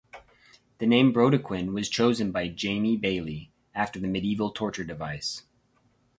[0.79, 5.43] The name Brodequin was chosen by Jamie Bailey, after the medieval torture device.